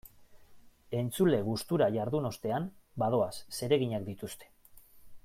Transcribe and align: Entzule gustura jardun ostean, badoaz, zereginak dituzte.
Entzule 0.99 1.41
gustura 1.49 1.89
jardun 1.97 2.29
ostean, 2.31 2.67
badoaz, 3.05 3.33
zereginak 3.61 4.09
dituzte. 4.13 4.53